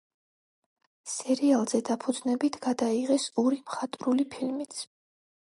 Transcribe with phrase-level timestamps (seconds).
[1.15, 4.83] სერიალზე დაფუძნებით გადაიღეს ორი მხატვრული ფილმიც.